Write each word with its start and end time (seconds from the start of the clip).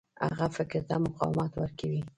هغه 0.25 0.47
فکر 0.57 0.81
ته 0.89 0.95
مقاومت 1.05 1.51
ورکوي. 1.55 2.01